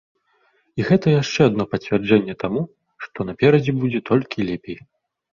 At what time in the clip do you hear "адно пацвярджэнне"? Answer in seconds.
1.49-2.35